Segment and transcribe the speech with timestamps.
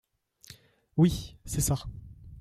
[0.97, 1.37] Oui!…
[1.45, 1.77] c’est ça!…